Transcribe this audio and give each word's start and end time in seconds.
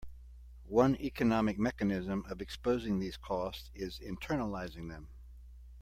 One 0.65 0.95
economic 0.99 1.59
mechanism 1.59 2.25
of 2.27 2.41
exposing 2.41 2.97
these 2.97 3.17
costs 3.17 3.69
is 3.75 3.99
internalizing 3.99 4.89
them. 4.89 5.09